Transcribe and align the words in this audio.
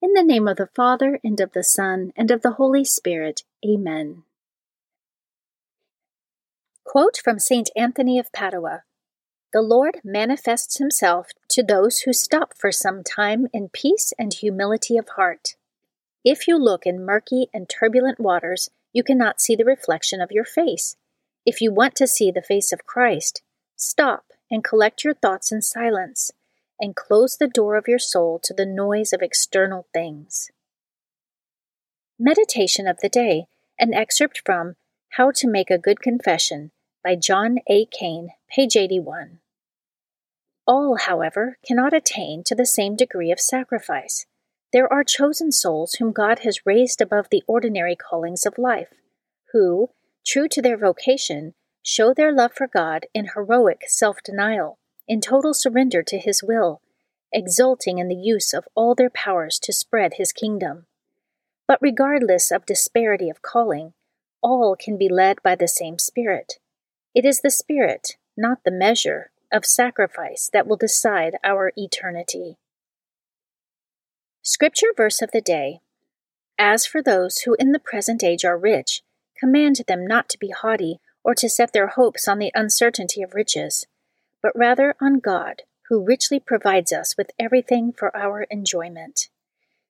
In 0.00 0.12
the 0.12 0.22
name 0.22 0.46
of 0.46 0.58
the 0.58 0.68
Father, 0.76 1.18
and 1.24 1.40
of 1.40 1.52
the 1.54 1.64
Son, 1.64 2.12
and 2.16 2.30
of 2.30 2.42
the 2.42 2.52
Holy 2.52 2.84
Spirit. 2.84 3.42
Amen. 3.66 4.22
Quote 6.84 7.18
from 7.22 7.40
St. 7.40 7.68
Anthony 7.74 8.16
of 8.16 8.32
Padua 8.32 8.84
The 9.52 9.60
Lord 9.60 10.00
manifests 10.04 10.78
himself 10.78 11.30
to 11.48 11.64
those 11.64 12.00
who 12.00 12.12
stop 12.12 12.54
for 12.56 12.70
some 12.70 13.02
time 13.02 13.48
in 13.52 13.70
peace 13.70 14.12
and 14.16 14.32
humility 14.32 14.96
of 14.96 15.08
heart. 15.16 15.56
If 16.24 16.46
you 16.46 16.58
look 16.58 16.86
in 16.86 17.04
murky 17.04 17.48
and 17.52 17.68
turbulent 17.68 18.20
waters, 18.20 18.70
you 18.92 19.02
cannot 19.02 19.40
see 19.40 19.56
the 19.56 19.64
reflection 19.64 20.20
of 20.20 20.30
your 20.30 20.44
face. 20.44 20.94
If 21.44 21.60
you 21.60 21.72
want 21.72 21.96
to 21.96 22.06
see 22.06 22.30
the 22.30 22.40
face 22.40 22.72
of 22.72 22.86
Christ, 22.86 23.42
stop 23.74 24.26
and 24.48 24.62
collect 24.62 25.02
your 25.02 25.14
thoughts 25.14 25.50
in 25.50 25.60
silence, 25.60 26.30
and 26.80 26.96
close 26.96 27.36
the 27.36 27.48
door 27.48 27.76
of 27.76 27.88
your 27.88 27.98
soul 27.98 28.38
to 28.42 28.54
the 28.54 28.66
noise 28.66 29.12
of 29.12 29.22
external 29.22 29.86
things. 29.92 30.50
Meditation 32.18 32.86
of 32.86 32.98
the 33.00 33.08
Day, 33.08 33.46
an 33.78 33.94
excerpt 33.94 34.42
from 34.44 34.76
How 35.10 35.30
to 35.32 35.48
Make 35.48 35.70
a 35.70 35.78
Good 35.78 36.00
Confession 36.00 36.72
by 37.04 37.14
John 37.14 37.58
A. 37.68 37.86
Kane, 37.86 38.30
page 38.50 38.76
81. 38.76 39.38
All, 40.66 40.96
however, 40.96 41.58
cannot 41.66 41.94
attain 41.94 42.42
to 42.44 42.54
the 42.54 42.66
same 42.66 42.96
degree 42.96 43.32
of 43.32 43.40
sacrifice. 43.40 44.26
There 44.72 44.92
are 44.92 45.04
chosen 45.04 45.50
souls 45.50 45.94
whom 45.94 46.12
God 46.12 46.40
has 46.40 46.66
raised 46.66 47.00
above 47.00 47.28
the 47.30 47.42
ordinary 47.46 47.96
callings 47.96 48.44
of 48.44 48.58
life, 48.58 48.92
who, 49.52 49.90
true 50.26 50.46
to 50.48 50.60
their 50.60 50.76
vocation, 50.76 51.54
show 51.82 52.12
their 52.12 52.32
love 52.32 52.52
for 52.52 52.66
God 52.66 53.06
in 53.14 53.28
heroic 53.34 53.82
self 53.86 54.18
denial, 54.22 54.78
in 55.08 55.20
total 55.20 55.54
surrender 55.54 56.02
to 56.02 56.18
His 56.18 56.42
will, 56.42 56.80
exulting 57.32 57.98
in 57.98 58.08
the 58.08 58.14
use 58.14 58.52
of 58.52 58.68
all 58.74 58.94
their 58.94 59.10
powers 59.10 59.58
to 59.60 59.72
spread 59.72 60.14
His 60.14 60.32
kingdom. 60.32 60.86
But 61.66 61.78
regardless 61.80 62.50
of 62.50 62.66
disparity 62.66 63.28
of 63.30 63.42
calling, 63.42 63.94
all 64.42 64.76
can 64.76 64.96
be 64.96 65.08
led 65.08 65.42
by 65.42 65.56
the 65.56 65.68
same 65.68 65.98
Spirit. 65.98 66.54
It 67.14 67.24
is 67.24 67.40
the 67.40 67.50
Spirit, 67.50 68.16
not 68.36 68.58
the 68.64 68.70
measure, 68.70 69.30
of 69.50 69.64
sacrifice 69.64 70.50
that 70.52 70.66
will 70.66 70.76
decide 70.76 71.36
our 71.42 71.72
eternity. 71.76 72.58
Scripture 74.42 74.92
verse 74.96 75.22
of 75.22 75.30
the 75.32 75.40
day 75.40 75.80
As 76.58 76.86
for 76.86 77.02
those 77.02 77.38
who 77.38 77.56
in 77.58 77.72
the 77.72 77.78
present 77.78 78.22
age 78.22 78.44
are 78.44 78.58
rich, 78.58 79.02
command 79.38 79.80
them 79.86 80.06
not 80.06 80.28
to 80.30 80.38
be 80.38 80.50
haughty 80.50 81.00
or 81.24 81.34
to 81.34 81.48
set 81.48 81.72
their 81.72 81.88
hopes 81.88 82.28
on 82.28 82.38
the 82.38 82.52
uncertainty 82.54 83.22
of 83.22 83.34
riches, 83.34 83.86
but 84.42 84.52
rather 84.54 84.94
on 85.00 85.20
God, 85.20 85.62
who 85.88 86.04
richly 86.04 86.38
provides 86.38 86.92
us 86.92 87.16
with 87.16 87.30
everything 87.38 87.92
for 87.92 88.14
our 88.16 88.42
enjoyment. 88.50 89.28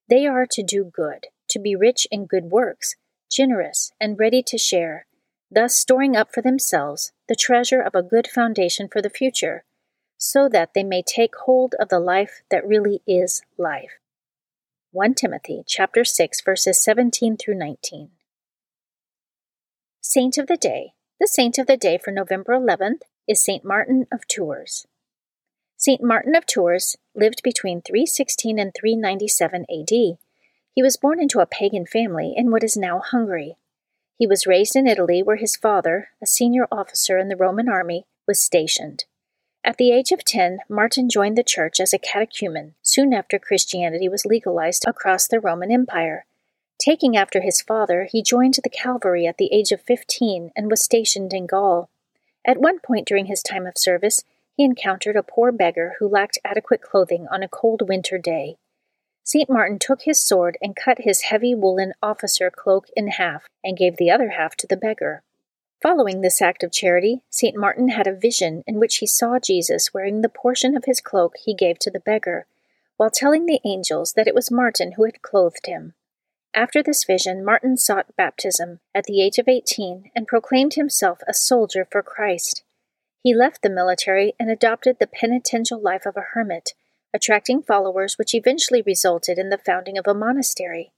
They 0.09 0.26
are 0.26 0.47
to 0.50 0.62
do 0.62 0.84
good, 0.84 1.26
to 1.50 1.59
be 1.59 1.75
rich 1.75 2.06
in 2.10 2.26
good 2.26 2.44
works, 2.44 2.97
generous, 3.31 3.92
and 4.00 4.19
ready 4.19 4.42
to 4.44 4.56
share, 4.56 5.06
thus 5.50 5.76
storing 5.76 6.16
up 6.16 6.32
for 6.32 6.42
themselves 6.42 7.12
the 7.28 7.36
treasure 7.36 7.81
of 7.81 7.94
a 7.94 8.03
good 8.03 8.26
foundation 8.26 8.88
for 8.88 9.03
the 9.03 9.10
future, 9.10 9.64
so 10.16 10.48
that 10.48 10.75
they 10.75 10.84
may 10.84 11.03
take 11.03 11.34
hold 11.44 11.75
of 11.78 11.88
the 11.88 12.00
life 12.00 12.42
that 12.50 12.66
really 12.66 13.03
is 13.06 13.42
life. 13.56 13.98
1 14.92 15.15
Timothy 15.15 15.62
chapter 15.66 16.04
6 16.04 16.41
verses 16.42 16.82
17 16.82 17.36
through 17.36 17.56
19. 17.56 18.10
Saint 20.00 20.38
of 20.38 20.47
the 20.47 20.56
day. 20.56 20.92
The 21.20 21.28
saint 21.28 21.59
of 21.59 21.66
the 21.66 21.76
day 21.76 21.98
for 21.98 22.10
November 22.10 22.54
11th 22.54 23.03
is 23.28 23.44
Saint 23.44 23.65
Martin 23.65 24.06
of 24.11 24.27
Tours. 24.27 24.87
Saint 25.77 26.03
Martin 26.03 26.34
of 26.34 26.47
Tours 26.47 26.97
lived 27.15 27.43
between 27.44 27.83
316 27.83 28.59
and 28.59 28.72
397 28.75 29.66
AD. 29.71 29.91
He 29.91 30.83
was 30.83 30.97
born 30.97 31.21
into 31.21 31.41
a 31.41 31.47
pagan 31.47 31.87
family 31.87 32.33
in 32.37 32.50
what 32.50 32.65
is 32.65 32.77
now 32.77 33.00
Hungary. 33.00 33.56
He 34.16 34.27
was 34.27 34.47
raised 34.47 34.75
in 34.75 34.89
Italy 34.89 35.22
where 35.22 35.37
his 35.37 35.55
father, 35.55 36.09
a 36.22 36.27
senior 36.27 36.66
officer 36.72 37.19
in 37.19 37.28
the 37.28 37.37
Roman 37.37 37.69
army, 37.69 38.06
was 38.27 38.41
stationed. 38.41 39.05
At 39.62 39.77
the 39.77 39.93
age 39.93 40.12
of 40.12 40.25
10, 40.25 40.60
Martin 40.69 41.09
joined 41.10 41.37
the 41.37 41.43
church 41.45 41.78
as 41.78 41.93
a 41.93 41.99
catechumen 41.99 42.75
soon 42.83 43.12
after 43.12 43.39
Christianity 43.39 44.09
was 44.09 44.25
legalized 44.25 44.84
across 44.87 45.28
the 45.28 45.41
Roman 45.41 45.71
Empire. 45.71 46.27
Taking 46.81 47.16
after 47.16 47.41
his 47.41 47.60
father, 47.60 48.09
he 48.10 48.22
joined 48.22 48.55
the 48.55 48.71
cavalry 48.71 49.27
at 49.27 49.37
the 49.37 49.53
age 49.53 49.72
of 49.72 49.83
15 49.83 50.53
and 50.56 50.71
was 50.71 50.83
stationed 50.83 51.33
in 51.33 51.47
Gaul. 51.47 51.91
At 52.48 52.62
one 52.62 52.78
point 52.78 53.06
during 53.06 53.27
his 53.27 53.42
time 53.42 53.66
of 53.66 53.77
service, 53.77 54.24
he 54.56 54.65
encountered 54.65 55.16
a 55.16 55.22
poor 55.22 55.53
beggar 55.53 55.97
who 55.98 56.09
lacked 56.09 56.39
adequate 56.42 56.80
clothing 56.80 57.27
on 57.30 57.42
a 57.42 57.48
cold 57.48 57.86
winter 57.86 58.16
day. 58.16 58.56
St. 59.22 59.50
Martin 59.50 59.78
took 59.78 60.03
his 60.03 60.18
sword 60.18 60.56
and 60.62 60.74
cut 60.74 61.03
his 61.03 61.24
heavy 61.24 61.54
woolen 61.54 61.92
officer 62.03 62.50
cloak 62.50 62.86
in 62.97 63.09
half 63.09 63.48
and 63.62 63.77
gave 63.77 63.98
the 63.98 64.10
other 64.10 64.30
half 64.30 64.56
to 64.56 64.66
the 64.66 64.78
beggar. 64.78 65.22
Following 65.83 66.22
this 66.22 66.41
act 66.41 66.62
of 66.62 66.72
charity, 66.72 67.21
St. 67.28 67.54
Martin 67.54 67.89
had 67.89 68.06
a 68.06 68.16
vision 68.16 68.65
in 68.66 68.80
which 68.80 68.97
he 68.97 69.06
saw 69.06 69.39
Jesus 69.39 69.92
wearing 69.92 70.22
the 70.22 70.30
portion 70.30 70.74
of 70.74 70.86
his 70.86 71.03
cloak 71.03 71.34
he 71.44 71.53
gave 71.53 71.78
to 71.80 71.91
the 71.91 72.01
beggar, 72.01 72.47
while 72.97 73.10
telling 73.10 73.44
the 73.44 73.60
angels 73.66 74.15
that 74.15 74.27
it 74.27 74.34
was 74.34 74.51
Martin 74.51 74.92
who 74.92 75.04
had 75.04 75.21
clothed 75.21 75.66
him. 75.66 75.92
After 76.54 76.83
this 76.83 77.04
vision, 77.04 77.45
Martin 77.45 77.77
sought 77.77 78.16
baptism 78.16 78.80
at 78.95 79.04
the 79.04 79.22
age 79.22 79.39
of 79.39 79.48
18 79.48 80.10
and 80.16 80.27
proclaimed 80.27 80.74
himself 80.74 81.21
a 81.28 81.34
soldier 81.34 81.86
for 81.91 82.03
Christ. 82.03 82.62
He 83.22 83.34
left 83.34 83.62
the 83.62 83.71
military 83.71 84.34
and 84.41 84.50
adopted 84.50 84.98
the 84.98 85.06
penitential 85.06 85.80
life 85.80 86.06
of 86.06 86.16
a 86.16 86.27
hermit, 86.33 86.72
attracting 87.12 87.62
followers 87.62 88.16
which 88.16 88.34
eventually 88.34 88.83
resulted 88.83 89.39
in 89.39 89.50
the 89.50 89.59
founding 89.59 89.98
of 89.98 90.06
a 90.06 90.15
monastery. 90.15 90.92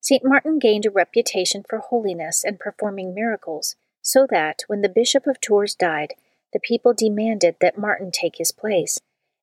St. 0.00 0.24
Martin 0.24 0.58
gained 0.58 0.86
a 0.86 0.90
reputation 0.90 1.62
for 1.68 1.78
holiness 1.78 2.42
and 2.44 2.58
performing 2.58 3.14
miracles 3.14 3.76
so 4.02 4.26
that, 4.30 4.62
when 4.66 4.82
the 4.82 4.88
Bishop 4.88 5.26
of 5.26 5.40
Tours 5.40 5.74
died, 5.74 6.14
the 6.52 6.58
people 6.58 6.92
demanded 6.92 7.56
that 7.60 7.78
Martin 7.78 8.10
take 8.10 8.36
his 8.36 8.52
place. 8.52 9.00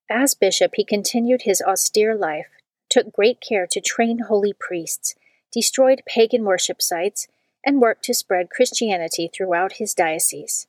As 0.10 0.36
bishop, 0.36 0.74
he 0.76 0.84
continued 0.84 1.44
his 1.44 1.62
austere 1.62 2.16
life, 2.16 2.48
took 2.90 3.14
great 3.14 3.40
care 3.40 3.68
to 3.68 3.80
train 3.80 4.20
holy 4.20 4.54
priests, 4.54 5.16
destroyed 5.52 6.02
pagan 6.08 6.44
worship 6.44 6.82
sites, 6.82 7.28
and 7.66 7.82
worked 7.82 8.04
to 8.06 8.14
spread 8.14 8.50
Christianity 8.50 9.30
throughout 9.34 9.74
his 9.74 9.94
diocese. 9.94 10.68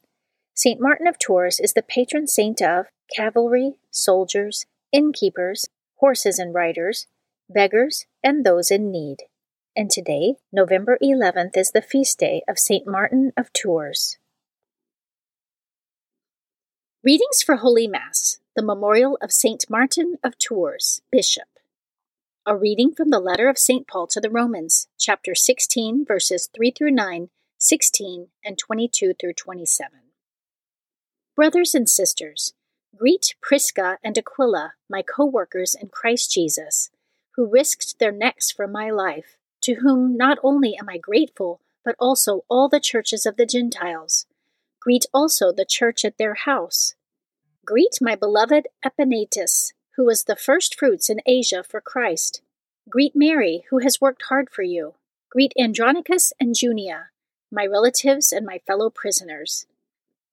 St. 0.54 0.80
Martin 0.80 1.06
of 1.06 1.18
Tours 1.18 1.60
is 1.60 1.72
the 1.72 1.82
patron 1.82 2.26
saint 2.26 2.60
of 2.60 2.86
cavalry, 3.14 3.74
soldiers, 3.90 4.66
innkeepers, 4.92 5.68
horses 5.96 6.38
and 6.38 6.54
riders, 6.54 7.06
beggars, 7.48 8.06
and 8.22 8.44
those 8.44 8.70
in 8.70 8.90
need. 8.90 9.18
And 9.76 9.90
today, 9.90 10.34
November 10.52 10.98
11th, 11.02 11.56
is 11.56 11.70
the 11.70 11.82
feast 11.82 12.18
day 12.18 12.42
of 12.48 12.58
St. 12.58 12.86
Martin 12.86 13.32
of 13.36 13.52
Tours. 13.52 14.18
Readings 17.02 17.42
for 17.42 17.56
Holy 17.56 17.86
Mass, 17.86 18.40
the 18.56 18.62
Memorial 18.62 19.16
of 19.22 19.32
St. 19.32 19.64
Martin 19.70 20.18
of 20.22 20.36
Tours, 20.38 21.00
Bishop. 21.10 21.48
A 22.50 22.56
reading 22.56 22.92
from 22.92 23.10
the 23.10 23.20
letter 23.20 23.48
of 23.48 23.58
St. 23.58 23.86
Paul 23.86 24.08
to 24.08 24.20
the 24.20 24.28
Romans, 24.28 24.88
chapter 24.98 25.36
16, 25.36 26.04
verses 26.04 26.50
3 26.52 26.72
through 26.72 26.90
9, 26.90 27.28
16, 27.58 28.26
and 28.44 28.58
22 28.58 29.14
through 29.14 29.34
27. 29.34 30.00
Brothers 31.36 31.76
and 31.76 31.88
sisters, 31.88 32.52
greet 32.96 33.36
Prisca 33.40 33.98
and 34.02 34.18
Aquila, 34.18 34.72
my 34.88 35.00
co 35.00 35.26
workers 35.26 35.76
in 35.80 35.90
Christ 35.90 36.32
Jesus, 36.32 36.90
who 37.36 37.48
risked 37.48 38.00
their 38.00 38.10
necks 38.10 38.50
for 38.50 38.66
my 38.66 38.90
life, 38.90 39.38
to 39.62 39.74
whom 39.74 40.16
not 40.16 40.38
only 40.42 40.76
am 40.76 40.88
I 40.88 40.98
grateful, 40.98 41.60
but 41.84 41.94
also 42.00 42.44
all 42.50 42.68
the 42.68 42.80
churches 42.80 43.26
of 43.26 43.36
the 43.36 43.46
Gentiles. 43.46 44.26
Greet 44.80 45.06
also 45.14 45.52
the 45.52 45.64
church 45.64 46.04
at 46.04 46.18
their 46.18 46.34
house. 46.34 46.96
Greet 47.64 47.98
my 48.00 48.16
beloved 48.16 48.66
Epaenetus 48.84 49.72
who 49.96 50.04
was 50.04 50.24
the 50.24 50.36
first 50.36 50.78
fruits 50.78 51.10
in 51.10 51.20
Asia 51.26 51.62
for 51.62 51.80
Christ. 51.80 52.42
Greet 52.88 53.14
Mary, 53.14 53.64
who 53.70 53.78
has 53.78 54.00
worked 54.00 54.22
hard 54.28 54.50
for 54.50 54.62
you. 54.62 54.94
Greet 55.30 55.52
Andronicus 55.58 56.32
and 56.40 56.54
Junia, 56.60 57.10
my 57.52 57.66
relatives 57.66 58.32
and 58.32 58.44
my 58.44 58.58
fellow 58.66 58.90
prisoners. 58.90 59.66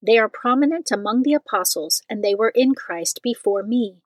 They 0.02 0.18
are 0.18 0.28
prominent 0.28 0.90
among 0.90 1.22
the 1.22 1.34
apostles, 1.34 2.02
and 2.08 2.22
they 2.22 2.34
were 2.34 2.50
in 2.50 2.74
Christ 2.74 3.20
before 3.22 3.62
me. 3.62 4.02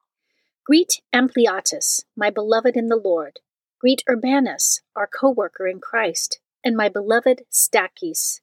Greet 0.65 1.01
Ampliatus, 1.13 2.05
my 2.17 2.31
beloved 2.31 2.77
in 2.77 2.89
the 2.89 2.97
Lord. 2.97 3.41
Greet 3.79 4.03
Urbanus, 4.09 4.81
our 4.95 5.07
co 5.07 5.31
worker 5.31 5.67
in 5.67 5.81
Christ, 5.81 6.41
and 6.65 6.77
my 6.77 6.89
beloved 6.89 7.43
Stachys. 7.51 8.41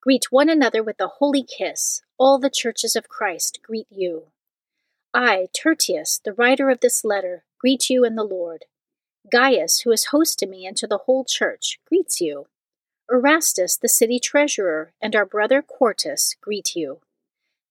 Greet 0.00 0.30
one 0.30 0.48
another 0.48 0.82
with 0.82 1.00
a 1.00 1.08
holy 1.08 1.42
kiss. 1.42 2.02
All 2.16 2.38
the 2.38 2.50
churches 2.50 2.94
of 2.96 3.08
Christ 3.08 3.60
greet 3.62 3.88
you. 3.90 4.28
I, 5.20 5.48
Tertius, 5.52 6.20
the 6.24 6.32
writer 6.32 6.70
of 6.70 6.78
this 6.78 7.04
letter, 7.04 7.42
greet 7.58 7.90
you 7.90 8.04
in 8.04 8.14
the 8.14 8.22
Lord. 8.22 8.66
Gaius, 9.28 9.80
who 9.80 9.90
is 9.90 10.06
host 10.12 10.38
to 10.38 10.46
me 10.46 10.64
and 10.64 10.76
to 10.76 10.86
the 10.86 10.98
whole 10.98 11.24
church, 11.24 11.80
greets 11.88 12.20
you. 12.20 12.46
Erastus, 13.10 13.76
the 13.76 13.88
city 13.88 14.20
treasurer, 14.20 14.92
and 15.02 15.16
our 15.16 15.26
brother 15.26 15.60
Quartus 15.60 16.36
greet 16.40 16.76
you. 16.76 17.00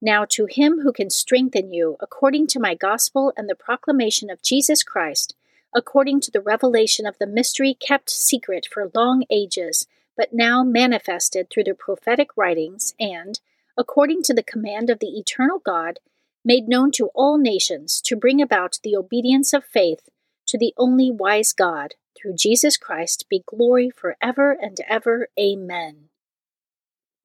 Now 0.02 0.26
to 0.26 0.48
him 0.48 0.82
who 0.82 0.92
can 0.92 1.10
strengthen 1.10 1.72
you, 1.72 1.96
according 2.02 2.48
to 2.48 2.60
my 2.60 2.76
gospel 2.76 3.32
and 3.38 3.48
the 3.48 3.56
proclamation 3.56 4.30
of 4.30 4.42
Jesus 4.42 4.84
Christ, 4.84 5.34
according 5.74 6.20
to 6.22 6.32
the 6.32 6.42
revelation 6.42 7.06
of 7.06 7.18
the 7.18 7.26
mystery 7.26 7.74
kept 7.74 8.10
secret 8.10 8.68
for 8.70 8.92
long 8.94 9.24
ages, 9.30 9.88
but 10.18 10.34
now 10.34 10.66
manifested 10.66 11.50
through 11.50 11.64
the 11.64 11.74
prophetic 11.74 12.28
writings, 12.36 12.94
and, 13.00 13.40
according 13.78 14.22
to 14.24 14.34
the 14.34 14.44
command 14.44 14.90
of 14.90 15.00
the 15.00 15.18
eternal 15.18 15.60
God, 15.60 16.00
made 16.48 16.70
known 16.70 16.90
to 16.90 17.10
all 17.14 17.38
nations 17.38 18.00
to 18.00 18.16
bring 18.16 18.42
about 18.42 18.80
the 18.82 18.96
obedience 18.96 19.52
of 19.52 19.66
faith 19.66 20.08
to 20.48 20.58
the 20.58 20.74
only 20.78 21.12
wise 21.12 21.52
God, 21.52 21.96
through 22.16 22.36
Jesus 22.36 22.78
Christ, 22.78 23.26
be 23.30 23.44
glory 23.46 23.90
for 23.90 24.16
ever 24.22 24.54
and 24.54 24.80
ever. 24.88 25.28
Amen. 25.38 26.08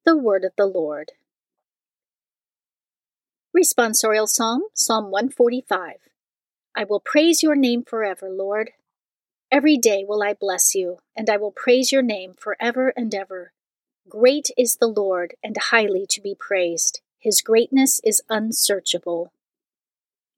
The 0.05 0.17
Word 0.17 0.43
of 0.43 0.51
the 0.57 0.65
Lord. 0.65 1.13
Responsorial 3.57 4.27
Psalm, 4.27 4.63
Psalm 4.73 5.05
145. 5.05 5.99
I 6.75 6.83
will 6.83 6.99
praise 6.99 7.41
your 7.41 7.55
name 7.55 7.83
forever, 7.83 8.29
Lord. 8.29 8.71
Every 9.49 9.77
day 9.77 10.03
will 10.05 10.21
I 10.21 10.33
bless 10.33 10.75
you, 10.75 10.97
and 11.15 11.29
I 11.29 11.37
will 11.37 11.51
praise 11.51 11.93
your 11.93 12.01
name 12.01 12.33
forever 12.37 12.91
and 12.97 13.15
ever. 13.15 13.53
Great 14.09 14.49
is 14.57 14.75
the 14.75 14.87
Lord, 14.87 15.35
and 15.41 15.55
highly 15.55 16.05
to 16.09 16.19
be 16.19 16.35
praised. 16.37 16.99
His 17.23 17.39
greatness 17.39 18.01
is 18.03 18.21
unsearchable. 18.29 19.31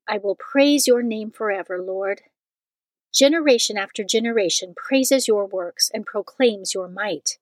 I 0.06 0.18
will 0.18 0.36
praise 0.36 0.86
your 0.86 1.02
name 1.02 1.32
forever, 1.32 1.82
Lord. 1.82 2.22
Generation 3.12 3.76
after 3.76 4.04
generation 4.04 4.72
praises 4.76 5.26
your 5.26 5.46
works 5.46 5.90
and 5.92 6.06
proclaims 6.06 6.74
your 6.74 6.86
might. 6.86 7.38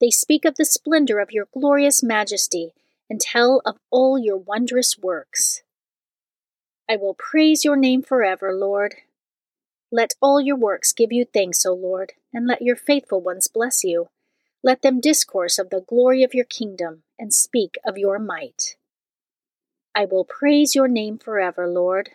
They 0.00 0.08
speak 0.08 0.46
of 0.46 0.54
the 0.54 0.64
splendor 0.64 1.18
of 1.18 1.32
your 1.32 1.48
glorious 1.52 2.02
majesty 2.02 2.72
and 3.10 3.20
tell 3.20 3.60
of 3.66 3.76
all 3.90 4.18
your 4.18 4.38
wondrous 4.38 4.96
works. 4.96 5.60
I 6.88 6.96
will 6.96 7.12
praise 7.12 7.66
your 7.66 7.76
name 7.76 8.00
forever, 8.00 8.54
Lord. 8.54 8.94
Let 9.92 10.14
all 10.22 10.40
your 10.40 10.56
works 10.56 10.94
give 10.94 11.12
you 11.12 11.26
thanks, 11.26 11.66
O 11.66 11.74
Lord, 11.74 12.14
and 12.32 12.46
let 12.46 12.62
your 12.62 12.76
faithful 12.76 13.20
ones 13.20 13.48
bless 13.48 13.84
you. 13.84 14.08
Let 14.62 14.82
them 14.82 15.00
discourse 15.00 15.58
of 15.58 15.70
the 15.70 15.80
glory 15.80 16.24
of 16.24 16.34
your 16.34 16.44
kingdom 16.44 17.04
and 17.16 17.32
speak 17.32 17.76
of 17.84 17.96
your 17.96 18.18
might. 18.18 18.76
I 19.94 20.04
will 20.04 20.24
praise 20.24 20.74
your 20.74 20.88
name 20.88 21.16
forever, 21.18 21.68
Lord. 21.68 22.10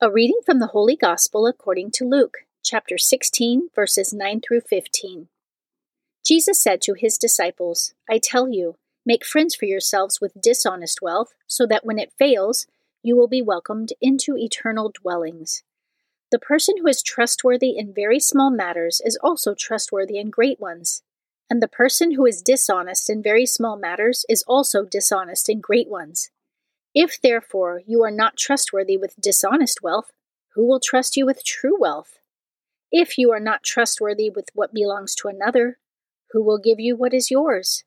A 0.00 0.10
reading 0.10 0.40
from 0.44 0.58
the 0.58 0.68
Holy 0.68 0.96
Gospel 0.96 1.46
according 1.46 1.92
to 1.92 2.08
Luke, 2.08 2.38
chapter 2.64 2.98
16, 2.98 3.68
verses 3.74 4.12
9 4.12 4.40
through 4.40 4.62
15. 4.62 5.28
Jesus 6.24 6.60
said 6.60 6.80
to 6.82 6.94
his 6.94 7.16
disciples, 7.16 7.94
I 8.08 8.18
tell 8.18 8.48
you, 8.48 8.76
make 9.06 9.24
friends 9.24 9.54
for 9.54 9.66
yourselves 9.66 10.20
with 10.20 10.40
dishonest 10.40 11.00
wealth, 11.00 11.32
so 11.46 11.64
that 11.66 11.84
when 11.84 11.98
it 11.98 12.12
fails, 12.18 12.66
you 13.04 13.16
will 13.16 13.28
be 13.28 13.40
welcomed 13.40 13.92
into 14.00 14.36
eternal 14.36 14.90
dwellings. 14.90 15.62
The 16.30 16.38
person 16.38 16.76
who 16.78 16.86
is 16.86 17.02
trustworthy 17.02 17.76
in 17.76 17.92
very 17.94 18.20
small 18.20 18.50
matters 18.50 19.00
is 19.04 19.18
also 19.22 19.54
trustworthy 19.54 20.18
in 20.18 20.30
great 20.30 20.60
ones 20.60 21.02
and 21.50 21.60
the 21.60 21.68
person 21.68 22.12
who 22.12 22.24
is 22.24 22.42
dishonest 22.42 23.10
in 23.10 23.20
very 23.20 23.44
small 23.44 23.76
matters 23.76 24.24
is 24.28 24.44
also 24.46 24.84
dishonest 24.84 25.48
in 25.48 25.60
great 25.60 25.88
ones. 25.88 26.30
If, 26.94 27.20
therefore, 27.20 27.82
you 27.86 28.04
are 28.04 28.10
not 28.10 28.36
trustworthy 28.36 28.96
with 28.96 29.20
dishonest 29.20 29.82
wealth, 29.82 30.12
who 30.54 30.66
will 30.66 30.80
trust 30.80 31.16
you 31.16 31.26
with 31.26 31.44
true 31.44 31.76
wealth? 31.78 32.18
If 32.92 33.18
you 33.18 33.32
are 33.32 33.40
not 33.40 33.64
trustworthy 33.64 34.30
with 34.30 34.48
what 34.54 34.72
belongs 34.72 35.14
to 35.16 35.28
another, 35.28 35.78
who 36.30 36.42
will 36.42 36.58
give 36.58 36.78
you 36.78 36.96
what 36.96 37.12
is 37.12 37.30
yours? 37.30 37.84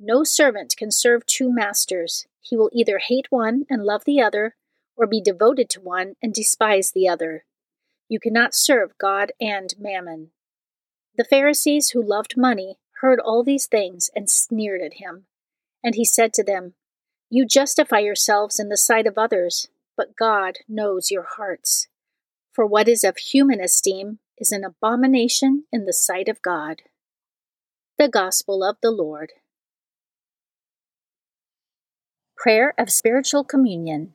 No 0.00 0.24
servant 0.24 0.74
can 0.76 0.90
serve 0.90 1.26
two 1.26 1.52
masters. 1.52 2.26
He 2.40 2.56
will 2.56 2.70
either 2.72 2.98
hate 2.98 3.26
one 3.30 3.64
and 3.68 3.84
love 3.84 4.04
the 4.06 4.20
other, 4.20 4.56
or 4.96 5.06
be 5.06 5.20
devoted 5.20 5.68
to 5.70 5.80
one 5.80 6.14
and 6.22 6.32
despise 6.32 6.92
the 6.92 7.08
other. 7.08 7.44
You 8.08 8.20
cannot 8.20 8.54
serve 8.54 8.98
God 8.98 9.32
and 9.40 9.74
mammon. 9.78 10.30
The 11.16 11.24
Pharisees 11.24 11.90
who 11.90 12.02
loved 12.02 12.36
money 12.36 12.78
heard 13.00 13.20
all 13.20 13.42
these 13.42 13.66
things 13.66 14.10
and 14.14 14.28
sneered 14.28 14.82
at 14.82 14.94
him. 14.94 15.26
And 15.82 15.94
he 15.94 16.04
said 16.04 16.32
to 16.34 16.44
them, 16.44 16.74
You 17.30 17.46
justify 17.46 18.00
yourselves 18.00 18.58
in 18.58 18.68
the 18.68 18.76
sight 18.76 19.06
of 19.06 19.18
others, 19.18 19.68
but 19.96 20.16
God 20.16 20.58
knows 20.68 21.10
your 21.10 21.26
hearts. 21.36 21.88
For 22.52 22.66
what 22.66 22.88
is 22.88 23.04
of 23.04 23.16
human 23.16 23.60
esteem 23.60 24.18
is 24.38 24.52
an 24.52 24.64
abomination 24.64 25.64
in 25.72 25.84
the 25.84 25.92
sight 25.92 26.28
of 26.28 26.42
God. 26.42 26.82
The 27.98 28.08
Gospel 28.08 28.64
of 28.64 28.76
the 28.82 28.90
Lord. 28.90 29.32
Prayer 32.36 32.74
of 32.78 32.90
Spiritual 32.90 33.44
Communion. 33.44 34.14